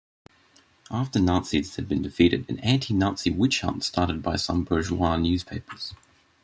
After 0.89 1.19
Nazis 1.19 1.77
been 1.77 2.01
defeated, 2.01 2.49
an 2.49 2.57
anti-Nazi 2.61 3.29
witch-hunt 3.29 3.83
started 3.83 4.23
by 4.23 4.35
some 4.35 4.63
bourgeois 4.63 5.15
newspapers. 5.17 5.93